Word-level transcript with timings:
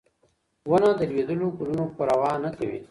ونه 0.69 0.89
د 0.99 1.01
لوېدلو 1.09 1.47
ګلونو 1.57 1.85
پروا 1.97 2.31
نه 2.43 2.49
کوي. 2.57 2.79